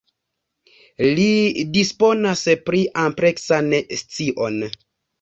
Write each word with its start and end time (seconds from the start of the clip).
Li 1.19 1.27
disponas 1.77 2.43
pri 2.71 2.83
ampleksan 3.05 3.73
scion. 4.05 4.63